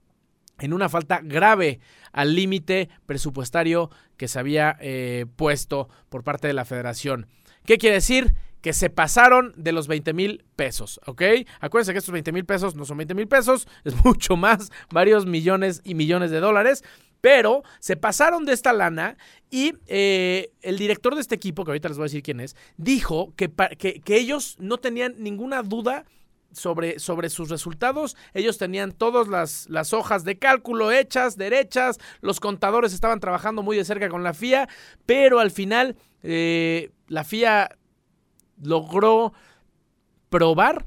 [0.61, 1.79] en una falta grave
[2.11, 7.27] al límite presupuestario que se había eh, puesto por parte de la federación.
[7.65, 8.35] ¿Qué quiere decir?
[8.61, 11.23] Que se pasaron de los 20 mil pesos, ¿ok?
[11.59, 15.25] Acuérdense que estos 20 mil pesos no son 20 mil pesos, es mucho más, varios
[15.25, 16.83] millones y millones de dólares.
[17.21, 19.15] Pero se pasaron de esta lana
[19.51, 22.55] y eh, el director de este equipo, que ahorita les voy a decir quién es,
[22.77, 26.05] dijo que, que, que ellos no tenían ninguna duda
[26.51, 28.17] sobre, sobre, sus resultados.
[28.33, 31.97] Ellos tenían todas las, las, hojas de cálculo hechas, derechas.
[32.21, 34.67] Los contadores estaban trabajando muy de cerca con la FIA.
[35.05, 37.77] Pero al final eh, la FIA
[38.61, 39.33] logró
[40.29, 40.85] probar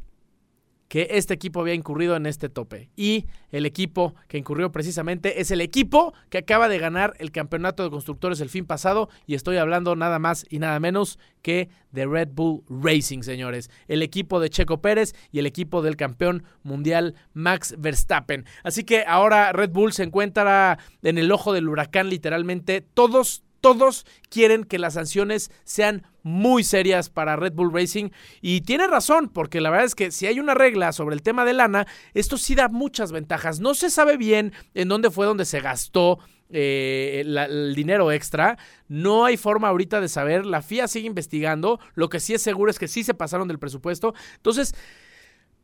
[0.95, 2.89] que este equipo había incurrido en este tope.
[2.95, 7.83] Y el equipo que incurrió precisamente es el equipo que acaba de ganar el campeonato
[7.83, 9.09] de constructores el fin pasado.
[9.27, 13.71] Y estoy hablando nada más y nada menos que de Red Bull Racing, señores.
[13.89, 18.45] El equipo de Checo Pérez y el equipo del campeón mundial Max Verstappen.
[18.63, 22.83] Así que ahora Red Bull se encuentra en el ojo del huracán literalmente.
[22.83, 28.11] Todos, todos quieren que las sanciones sean muy serias para Red Bull Racing
[28.43, 31.47] y tiene razón porque la verdad es que si hay una regla sobre el tema
[31.47, 33.61] de lana, esto sí da muchas ventajas.
[33.61, 36.19] No se sabe bien en dónde fue donde se gastó
[36.51, 38.59] eh, el dinero extra.
[38.87, 40.45] No hay forma ahorita de saber.
[40.45, 41.81] La FIA sigue investigando.
[41.95, 44.13] Lo que sí es seguro es que sí se pasaron del presupuesto.
[44.37, 44.75] Entonces...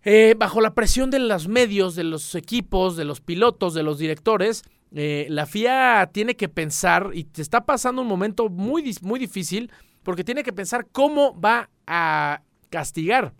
[0.02, 3.98] Eh, bajo la presión de los medios, de los equipos, de los pilotos, de los
[3.98, 9.20] directores, eh, la FIA tiene que pensar y te está pasando un momento muy, muy
[9.20, 9.70] difícil
[10.03, 13.35] porque tiene que pensar cómo va a castigar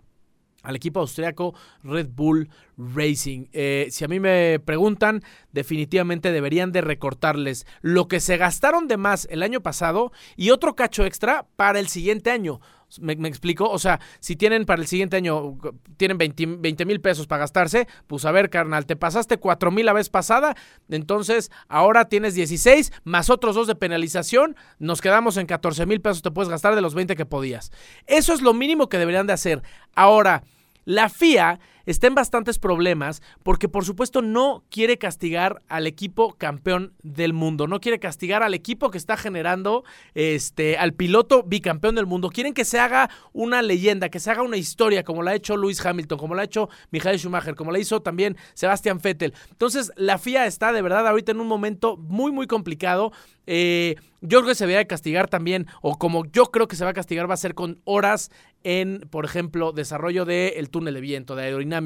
[0.63, 2.49] al equipo austriaco Red Bull
[2.81, 3.45] Racing.
[3.53, 8.97] Eh, si a mí me preguntan, definitivamente deberían de recortarles lo que se gastaron de
[8.97, 12.59] más el año pasado y otro cacho extra para el siguiente año.
[12.99, 13.69] ¿Me, me explico?
[13.69, 15.57] O sea, si tienen para el siguiente año,
[15.95, 19.93] tienen 20 mil pesos para gastarse, pues a ver, carnal, te pasaste 4 mil la
[19.93, 20.55] vez pasada,
[20.89, 26.21] entonces ahora tienes 16 más otros dos de penalización, nos quedamos en 14 mil pesos,
[26.21, 27.71] te puedes gastar de los 20 que podías.
[28.07, 29.63] Eso es lo mínimo que deberían de hacer.
[29.95, 30.43] Ahora,
[30.83, 31.59] la FIA
[31.91, 37.67] está en bastantes problemas porque por supuesto no quiere castigar al equipo campeón del mundo,
[37.67, 39.83] no quiere castigar al equipo que está generando
[40.15, 42.29] este al piloto bicampeón del mundo.
[42.29, 45.57] Quieren que se haga una leyenda, que se haga una historia como la ha hecho
[45.57, 49.33] Lewis Hamilton, como la ha hecho Michael Schumacher, como la hizo también Sebastian Vettel.
[49.49, 53.11] Entonces, la FIA está de verdad ahorita en un momento muy muy complicado.
[53.47, 56.91] Eh, yo creo que se debería castigar también, o como yo creo que se va
[56.91, 58.29] a castigar, va a ser con horas
[58.63, 61.80] en, por ejemplo, desarrollo del túnel de viento, de aerodinámica,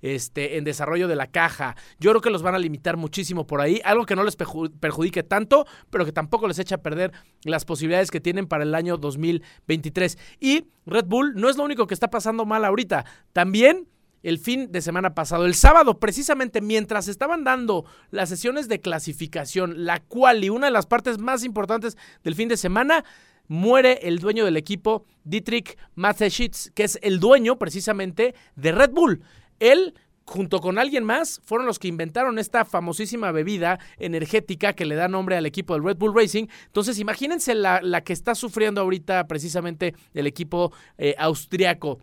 [0.00, 1.76] este, en desarrollo de la caja.
[1.98, 4.72] Yo creo que los van a limitar muchísimo por ahí, algo que no les perju-
[4.78, 7.12] perjudique tanto, pero que tampoco les echa a perder
[7.44, 10.18] las posibilidades que tienen para el año 2023.
[10.40, 13.88] Y Red Bull no es lo único que está pasando mal ahorita, también
[14.22, 15.46] el fin de semana pasado.
[15.46, 20.72] El sábado, precisamente mientras estaban dando las sesiones de clasificación, la cual y una de
[20.72, 23.04] las partes más importantes del fin de semana,
[23.48, 29.22] muere el dueño del equipo, Dietrich Mateschitz, que es el dueño precisamente de Red Bull.
[29.60, 34.94] Él junto con alguien más, fueron los que inventaron esta famosísima bebida energética que le
[34.94, 36.46] da nombre al equipo del Red Bull Racing.
[36.66, 41.98] Entonces, imagínense la, la que está sufriendo ahorita precisamente el equipo eh, austriaco.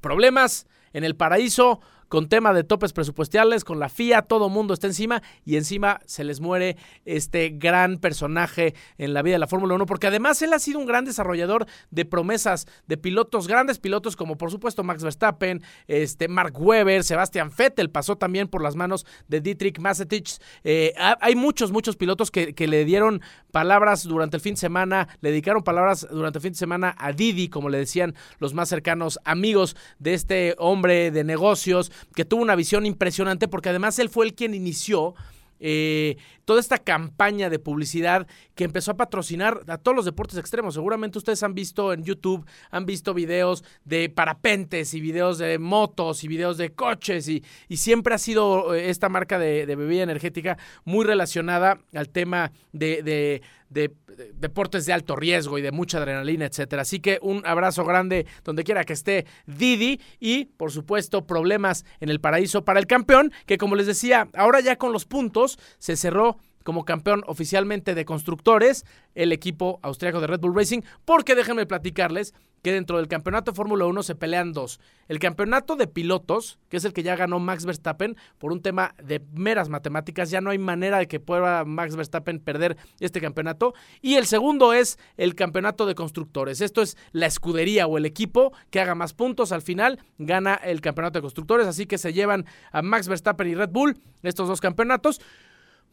[0.00, 4.88] Problemas en el paraíso con tema de topes presupuestales, con la FIA, todo mundo está
[4.88, 9.76] encima y encima se les muere este gran personaje en la vida de la Fórmula
[9.76, 14.16] 1, porque además él ha sido un gran desarrollador de promesas de pilotos, grandes pilotos
[14.16, 19.06] como por supuesto Max Verstappen, este Mark Webber, Sebastian Vettel pasó también por las manos
[19.28, 20.40] de Dietrich Mateschitz.
[20.64, 24.60] Eh, ha- hay muchos, muchos pilotos que, que le dieron palabras durante el fin de
[24.60, 28.52] semana, le dedicaron palabras durante el fin de semana a Didi, como le decían los
[28.52, 33.98] más cercanos amigos de este hombre de negocios, que tuvo una visión impresionante, porque además
[33.98, 35.14] él fue el quien inició
[35.62, 40.72] eh, toda esta campaña de publicidad que empezó a patrocinar a todos los deportes extremos.
[40.72, 46.24] Seguramente ustedes han visto en YouTube, han visto videos de parapentes y videos de motos
[46.24, 50.02] y videos de coches y, y siempre ha sido eh, esta marca de, de bebida
[50.02, 55.72] energética muy relacionada al tema de, de- de- de deportes de alto riesgo y de
[55.72, 56.82] mucha adrenalina, etcétera.
[56.82, 62.10] Así que un abrazo grande donde quiera que esté Didi y, por supuesto, problemas en
[62.10, 65.96] el paraíso para el campeón, que como les decía, ahora ya con los puntos se
[65.96, 71.66] cerró como campeón oficialmente de constructores el equipo austriaco de Red Bull Racing, porque déjenme
[71.66, 74.80] platicarles que dentro del campeonato de Fórmula 1 se pelean dos.
[75.08, 78.94] El campeonato de pilotos, que es el que ya ganó Max Verstappen, por un tema
[79.02, 83.74] de meras matemáticas, ya no hay manera de que pueda Max Verstappen perder este campeonato.
[84.02, 86.60] Y el segundo es el campeonato de constructores.
[86.60, 90.80] Esto es la escudería o el equipo que haga más puntos al final, gana el
[90.80, 91.66] campeonato de constructores.
[91.66, 95.20] Así que se llevan a Max Verstappen y Red Bull estos dos campeonatos.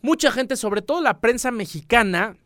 [0.01, 2.37] Mucha gente, sobre todo la prensa mexicana,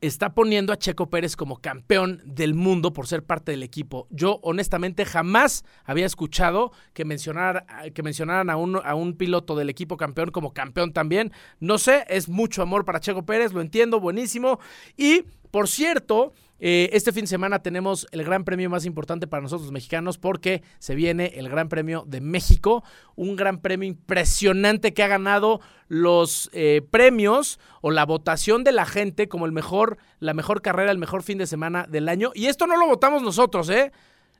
[0.00, 4.06] está poniendo a Checo Pérez como campeón del mundo por ser parte del equipo.
[4.10, 10.30] Yo honestamente jamás había escuchado que, que mencionaran a a un piloto del equipo campeón
[10.30, 11.32] como campeón también.
[11.58, 14.58] No sé, es mucho amor para Checo Pérez, lo entiendo, buenísimo.
[14.96, 19.42] Y, por cierto, eh, este fin de semana tenemos el gran premio más importante para
[19.42, 22.84] nosotros mexicanos porque se viene el Gran Premio de México,
[23.16, 28.84] un gran premio impresionante que ha ganado los eh, premios o la votación de la
[28.84, 32.30] gente como el mejor, la mejor carrera, el mejor fin de semana del año.
[32.34, 33.90] Y esto no lo votamos nosotros, ¿eh?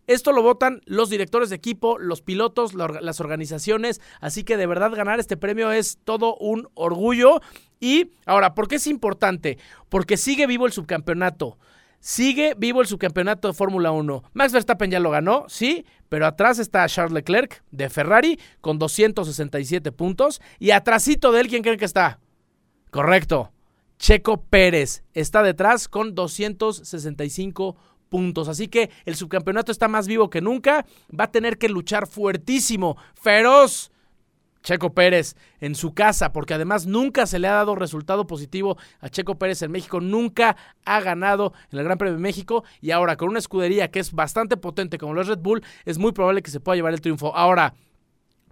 [0.06, 4.00] Esto lo votan los directores de equipo, los pilotos, las organizaciones.
[4.20, 7.40] Así que de verdad ganar este premio es todo un orgullo.
[7.78, 9.56] Y ahora, ¿por qué es importante?
[9.88, 11.58] Porque sigue vivo el subcampeonato.
[12.00, 14.24] Sigue vivo el subcampeonato de Fórmula 1.
[14.32, 19.92] Max Verstappen ya lo ganó, sí, pero atrás está Charles Leclerc de Ferrari con 267
[19.92, 20.40] puntos.
[20.58, 22.18] Y atrásito de él, ¿quién creen que está?
[22.90, 23.52] Correcto.
[23.98, 27.76] Checo Pérez está detrás con 265
[28.08, 28.48] puntos.
[28.48, 30.86] Así que el subcampeonato está más vivo que nunca.
[31.18, 33.89] Va a tener que luchar fuertísimo, feroz.
[34.62, 39.08] Checo Pérez en su casa, porque además nunca se le ha dado resultado positivo a
[39.08, 43.16] Checo Pérez en México, nunca ha ganado en el Gran Premio de México y ahora
[43.16, 46.42] con una escudería que es bastante potente como lo es Red Bull, es muy probable
[46.42, 47.34] que se pueda llevar el triunfo.
[47.34, 47.74] Ahora,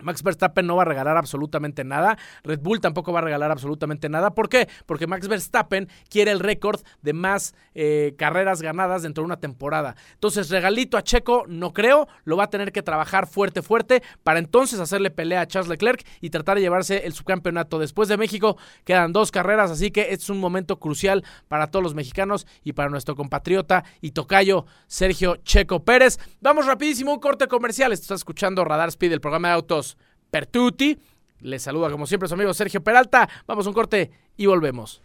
[0.02, 2.18] Max Verstappen no va a regalar absolutamente nada.
[2.44, 4.34] Red Bull tampoco va a regalar absolutamente nada.
[4.34, 4.68] ¿Por qué?
[4.87, 9.96] Porque Max Verstappen quiere el récord de más eh, carreras ganadas dentro de una temporada.
[10.14, 12.08] Entonces, regalito a Checo, no creo.
[12.24, 16.04] Lo va a tener que trabajar fuerte, fuerte para entonces hacerle pelea a Charles Leclerc
[16.20, 17.78] y tratar de llevarse el subcampeonato.
[17.78, 21.94] Después de México quedan dos carreras, así que es un momento crucial para todos los
[21.94, 26.18] mexicanos y para nuestro compatriota y tocayo Sergio Checo Pérez.
[26.40, 27.92] Vamos rapidísimo, un corte comercial.
[27.92, 29.88] Estás escuchando Radar Speed, el programa de autos
[30.31, 30.99] Pertuti.
[31.41, 33.29] Les saluda como siempre su amigo Sergio Peralta.
[33.47, 35.01] Vamos a un corte y volvemos.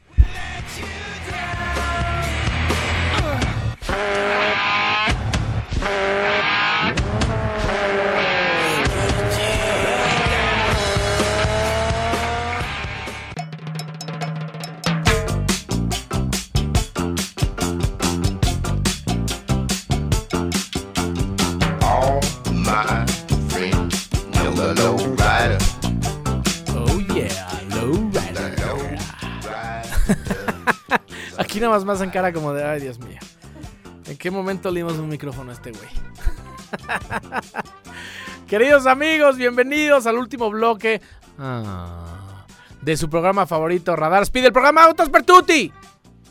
[31.38, 33.20] Aquí nada más más en cara como de, ay Dios mío.
[34.06, 35.90] ¿En qué momento le dimos un micrófono a este güey?
[38.48, 41.02] Queridos amigos, bienvenidos al último bloque
[41.40, 42.46] ah,
[42.82, 45.72] de su programa favorito, Radar Speed, el programa Autos per Tutti.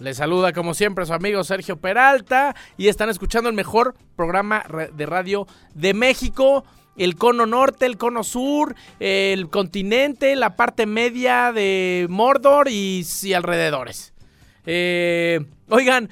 [0.01, 5.07] Les saluda como siempre su amigo Sergio Peralta y están escuchando el mejor programa de
[5.07, 6.65] radio de México.
[6.97, 13.33] El cono norte, el cono sur, el continente, la parte media de Mordor y, y
[13.33, 14.13] alrededores.
[14.67, 16.11] Eh, oigan,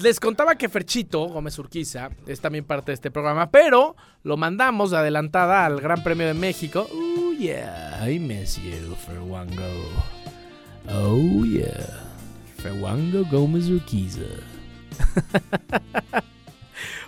[0.00, 4.90] les contaba que Ferchito Gómez Urquiza es también parte de este programa, pero lo mandamos
[4.90, 6.88] de adelantada al Gran Premio de México.
[6.92, 9.88] Oh yeah, I miss you, Ferwango.
[10.88, 12.10] Oh yeah,
[12.58, 14.20] Ferwango Gómez Urquiza.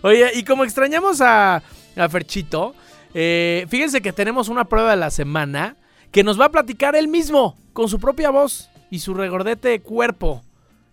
[0.03, 1.63] Oye, y como extrañamos a,
[1.97, 2.75] a Ferchito,
[3.15, 5.77] eh, fíjense que tenemos una prueba de la semana
[6.11, 10.43] que nos va a platicar él mismo, con su propia voz y su regordete cuerpo.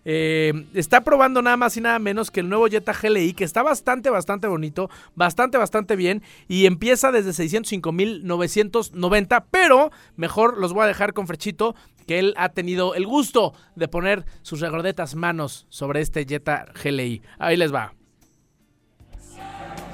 [0.06, 3.62] Eh, está probando nada más y nada menos que el nuevo Jetta GLI, que está
[3.62, 10.88] bastante, bastante bonito, bastante, bastante bien, y empieza desde 605.990, pero mejor los voy a
[10.88, 11.74] dejar con Frechito,
[12.06, 17.20] que él ha tenido el gusto de poner sus regordetas manos sobre este Jetta GLI.
[17.38, 17.92] Ahí les va.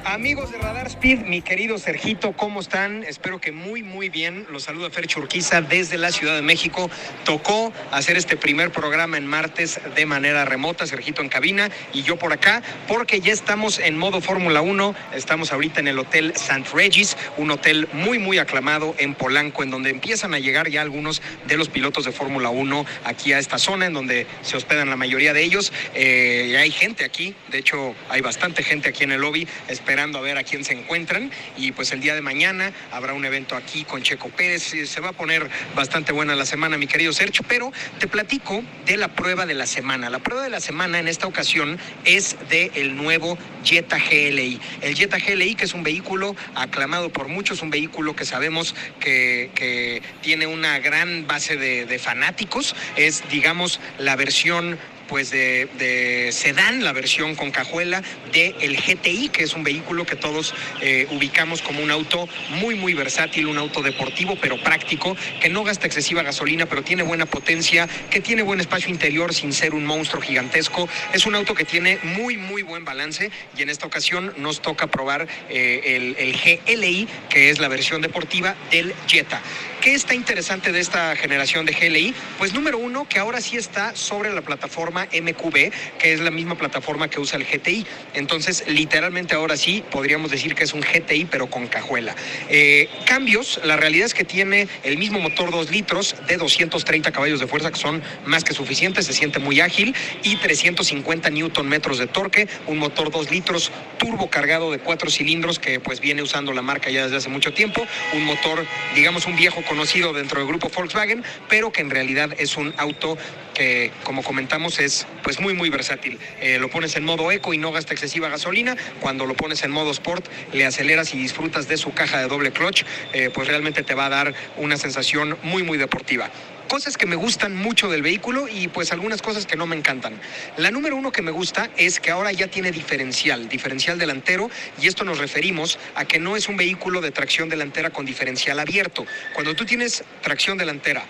[0.06, 3.02] Amigos de Radar Speed, mi querido Sergito, ¿cómo están?
[3.02, 4.46] Espero que muy, muy bien.
[4.52, 6.88] Los saluda Fer Churquiza desde la Ciudad de México.
[7.24, 12.16] Tocó hacer este primer programa en martes de manera remota, Sergito en cabina y yo
[12.16, 14.94] por acá, porque ya estamos en modo Fórmula 1.
[15.12, 16.64] Estamos ahorita en el Hotel St.
[16.72, 21.20] Regis, un hotel muy, muy aclamado en Polanco, en donde empiezan a llegar ya algunos
[21.48, 24.96] de los pilotos de Fórmula 1 aquí a esta zona, en donde se hospedan la
[24.96, 25.72] mayoría de ellos.
[25.94, 29.48] Eh, hay gente aquí, de hecho, hay bastante gente aquí en el lobby
[29.98, 31.30] a ver a quién se encuentran.
[31.56, 34.74] Y pues el día de mañana habrá un evento aquí con Checo Pérez.
[34.74, 38.62] Eh, Se va a poner bastante buena la semana, mi querido Sergio, pero te platico
[38.84, 40.10] de la prueba de la semana.
[40.10, 44.60] La prueba de la semana en esta ocasión es de el nuevo Jetta GLI.
[44.82, 49.50] El Jetta GLI, que es un vehículo aclamado por muchos, un vehículo que sabemos que,
[49.54, 52.76] que tiene una gran base de fanáticos.
[52.96, 54.78] Es, digamos, la versión
[55.08, 60.04] pues de, de sedán, la versión con cajuela de el GTI, que es un vehículo
[60.04, 65.16] que todos eh, ubicamos como un auto muy muy versátil, un auto deportivo pero práctico,
[65.40, 69.52] que no gasta excesiva gasolina, pero tiene buena potencia, que tiene buen espacio interior sin
[69.52, 70.88] ser un monstruo gigantesco.
[71.12, 74.86] Es un auto que tiene muy muy buen balance y en esta ocasión nos toca
[74.86, 79.40] probar eh, el, el GLI, que es la versión deportiva del Jetta.
[79.80, 82.14] ¿Qué está interesante de esta generación de GLI?
[82.38, 86.56] Pues número uno, que ahora sí está sobre la plataforma MQB, que es la misma
[86.56, 87.86] plataforma que usa el GTI.
[88.14, 92.14] Entonces, literalmente ahora sí podríamos decir que es un GTI, pero con cajuela.
[92.48, 97.40] Eh, cambios, la realidad es que tiene el mismo motor 2 litros de 230 caballos
[97.40, 101.98] de fuerza, que son más que suficientes, se siente muy ágil, y 350 newton metros
[101.98, 106.52] de torque, un motor 2 litros turbo cargado de cuatro cilindros que pues viene usando
[106.52, 110.48] la marca ya desde hace mucho tiempo, un motor, digamos, un viejo conocido dentro del
[110.48, 113.16] grupo Volkswagen, pero que en realidad es un auto
[113.56, 116.18] que, como comentamos, es pues muy, muy versátil.
[116.40, 118.76] Eh, lo pones en modo eco y no gasta excesiva gasolina.
[119.00, 122.52] Cuando lo pones en modo sport, le aceleras y disfrutas de su caja de doble
[122.52, 126.30] clutch, eh, pues realmente te va a dar una sensación muy, muy deportiva.
[126.68, 130.20] Cosas que me gustan mucho del vehículo y pues algunas cosas que no me encantan.
[130.58, 134.50] La número uno que me gusta es que ahora ya tiene diferencial, diferencial delantero
[134.82, 138.58] y esto nos referimos a que no es un vehículo de tracción delantera con diferencial
[138.58, 139.06] abierto.
[139.32, 141.04] Cuando tú tienes tracción delantera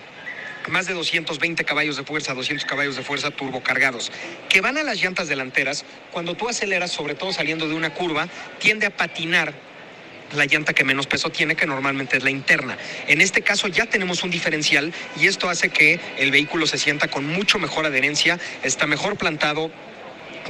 [0.69, 4.11] más de 220 caballos de fuerza, 200 caballos de fuerza turbocargados,
[4.49, 8.29] que van a las llantas delanteras, cuando tú aceleras, sobre todo saliendo de una curva,
[8.59, 9.55] tiende a patinar
[10.35, 12.77] la llanta que menos peso tiene, que normalmente es la interna.
[13.07, 17.09] En este caso ya tenemos un diferencial y esto hace que el vehículo se sienta
[17.09, 19.71] con mucho mejor adherencia, está mejor plantado,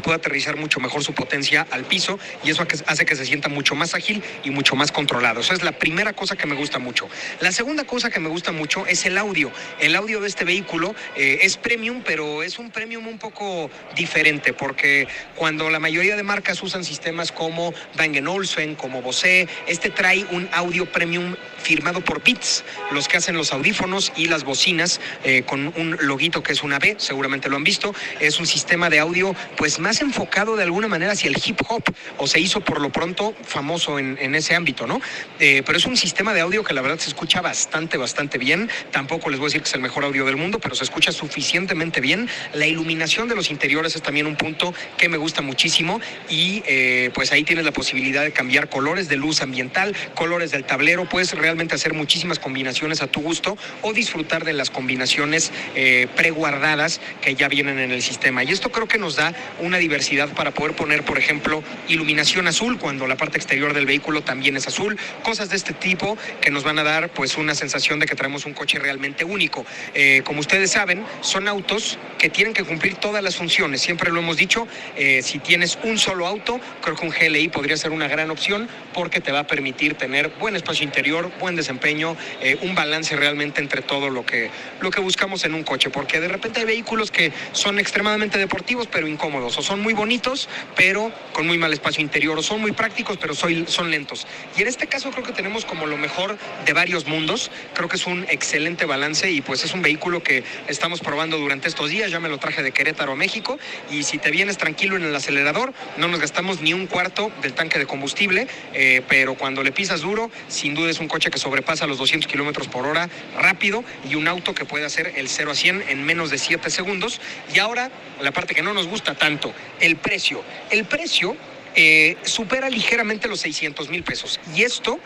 [0.01, 3.75] puede aterrizar mucho mejor su potencia al piso y eso hace que se sienta mucho
[3.75, 5.41] más ágil y mucho más controlado.
[5.41, 7.09] Esa es la primera cosa que me gusta mucho.
[7.41, 9.51] La segunda cosa que me gusta mucho es el audio.
[9.81, 14.53] El audio de este vehículo eh, es premium, pero es un premium un poco diferente
[14.53, 20.25] porque cuando la mayoría de marcas usan sistemas como Bang Olufsen, como Bose, este trae
[20.31, 21.37] un audio premium
[21.67, 22.63] firmado por Beats,
[22.93, 26.79] los que hacen los audífonos y las bocinas eh, con un loguito que es una
[26.79, 27.93] B, seguramente lo han visto.
[28.21, 31.83] Es un sistema de audio pues más enfocado de alguna manera hacia el hip hop,
[32.19, 35.01] o se hizo por lo pronto famoso en, en ese ámbito, ¿no?
[35.41, 38.71] Eh, pero es un sistema de audio que la verdad se escucha bastante, bastante bien.
[38.93, 41.11] Tampoco les voy a decir que es el mejor audio del mundo, pero se escucha
[41.11, 42.29] suficientemente bien.
[42.55, 47.11] La iluminación de los interiores es también un punto que me gusta muchísimo y eh,
[47.13, 51.33] pues ahí tienes la posibilidad de cambiar colores de luz ambiental, colores del tablero, puedes
[51.33, 57.01] realmente realmente hacer muchísimas combinaciones a tu gusto o disfrutar de las combinaciones eh, preguardadas
[57.23, 58.45] que ya vienen en el sistema.
[58.45, 62.79] Y esto creo que nos da una diversidad para poder poner, por ejemplo, iluminación azul
[62.79, 66.63] cuando la parte exterior del vehículo también es azul, cosas de este tipo que nos
[66.63, 69.65] van a dar pues una sensación de que traemos un coche realmente único.
[69.95, 73.81] Eh, como ustedes saben, son autos que tienen que cumplir todas las funciones.
[73.81, 77.79] Siempre lo hemos dicho, eh, si tienes un solo auto, creo que un GLI podría
[77.79, 82.17] ser una gran opción porque te va a permitir tener buen espacio interior, buen desempeño,
[82.41, 85.91] eh, un balance realmente entre todo lo que, lo que buscamos en un coche.
[85.91, 90.49] Porque de repente hay vehículos que son extremadamente deportivos pero incómodos, o son muy bonitos
[90.75, 94.27] pero con muy mal espacio interior, o son muy prácticos pero son lentos.
[94.57, 97.51] Y en este caso creo que tenemos como lo mejor de varios mundos.
[97.75, 101.69] Creo que es un excelente balance y pues es un vehículo que estamos probando durante
[101.69, 102.11] estos días.
[102.11, 103.59] Ya me lo traje de Querétaro a México
[103.91, 107.53] y si te vienes tranquilo en el acelerador, no nos gastamos ni un cuarto del
[107.53, 111.39] tanque de combustible, eh, pero cuando le pisas duro, sin duda es un coche que
[111.39, 113.09] sobrepasa los 200 kilómetros por hora
[113.39, 116.71] rápido y un auto que puede hacer el 0 a 100 en menos de 7
[116.71, 117.21] segundos.
[117.55, 120.43] Y ahora, la parte que no nos gusta tanto, el precio.
[120.71, 121.37] El precio
[121.75, 124.41] eh, supera ligeramente los 600 mil pesos.
[124.55, 124.99] Y esto,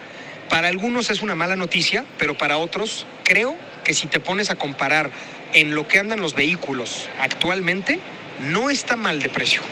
[0.48, 4.56] para algunos es una mala noticia, pero para otros creo que si te pones a
[4.56, 5.10] comparar
[5.52, 8.00] en lo que andan los vehículos actualmente,
[8.40, 9.62] no está mal de precio.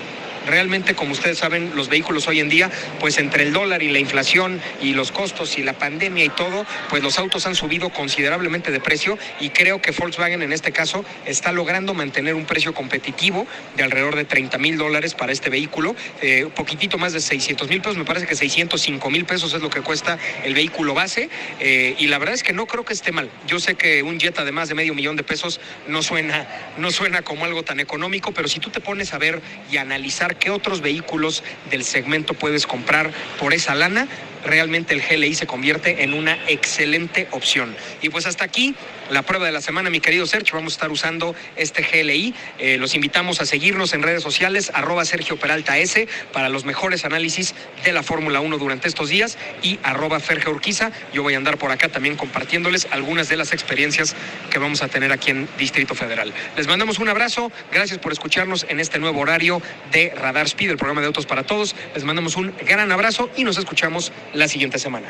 [0.49, 2.71] Realmente, como ustedes saben, los vehículos hoy en día,
[3.01, 6.65] pues entre el dólar y la inflación y los costos y la pandemia y todo,
[6.89, 11.05] pues los autos han subido considerablemente de precio y creo que Volkswagen en este caso
[11.27, 13.47] está logrando mantener un precio competitivo
[13.77, 17.69] de alrededor de 30 mil dólares para este vehículo, eh, un poquitito más de 600
[17.69, 21.29] mil pesos, me parece que 605 mil pesos es lo que cuesta el vehículo base
[21.61, 23.31] eh, y la verdad es que no creo que esté mal.
[23.47, 26.47] Yo sé que un Jetta de más de medio millón de pesos no suena,
[26.79, 30.38] no suena como algo tan económico, pero si tú te pones a ver y analizar
[30.39, 34.09] qué otros vehículos del segmento puedes comprar por esa lana,
[34.45, 37.77] realmente el GLI se convierte en una excelente opción.
[38.03, 38.75] Y pues hasta aquí
[39.11, 40.55] la prueba de la semana, mi querido Sergio.
[40.55, 42.35] Vamos a estar usando este GLI.
[42.59, 47.05] Eh, los invitamos a seguirnos en redes sociales, arroba Sergio Peralta S, para los mejores
[47.05, 50.93] análisis de la Fórmula 1 durante estos días y arroba Ferge Urquiza.
[51.13, 54.15] Yo voy a andar por acá también compartiéndoles algunas de las experiencias
[54.51, 56.33] que vamos a tener aquí en Distrito Federal.
[56.57, 57.51] Les mandamos un abrazo.
[57.73, 61.45] Gracias por escucharnos en este nuevo horario de Radar Speed, el programa de Autos para
[61.45, 61.75] Todos.
[61.95, 65.09] Les mandamos un gran abrazo y nos escuchamos la siguiente semana.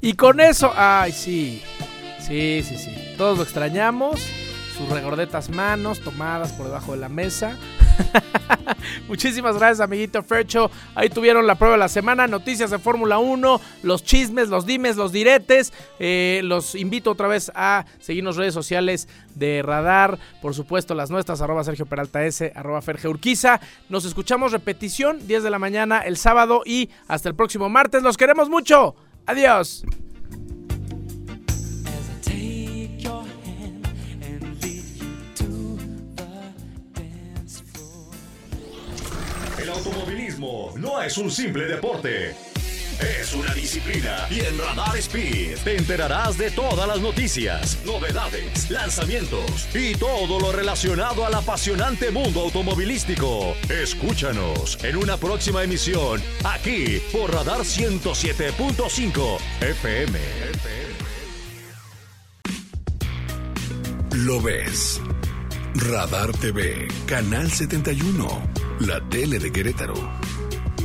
[0.00, 1.62] Y con eso, ay, sí.
[2.20, 3.14] Sí, sí, sí.
[3.16, 4.20] Todos lo extrañamos.
[4.80, 7.58] Sus regordetas manos tomadas por debajo de la mesa.
[9.08, 10.70] Muchísimas gracias, amiguito Fercho.
[10.94, 14.96] Ahí tuvieron la prueba de la semana, noticias de Fórmula 1, los chismes, los dimes,
[14.96, 15.74] los diretes.
[15.98, 21.42] Eh, los invito otra vez a seguirnos redes sociales de Radar, por supuesto las nuestras,
[21.42, 23.60] arroba Sergio Peralta S, arroba Ferge Urquiza.
[23.90, 28.02] Nos escuchamos repetición, 10 de la mañana el sábado y hasta el próximo martes.
[28.02, 28.96] Los queremos mucho.
[29.26, 29.84] Adiós.
[40.90, 42.34] No es un simple deporte.
[43.00, 49.68] Es una disciplina y en Radar Speed te enterarás de todas las noticias, novedades, lanzamientos
[49.74, 53.54] y todo lo relacionado al apasionante mundo automovilístico.
[53.68, 60.18] Escúchanos en una próxima emisión aquí por Radar 107.5 FM.
[64.12, 65.00] Lo ves.
[65.74, 70.29] Radar TV, Canal 71, la tele de Querétaro.